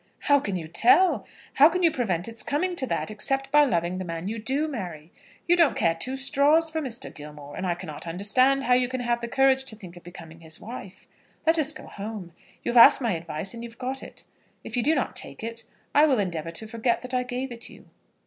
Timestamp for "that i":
17.03-17.21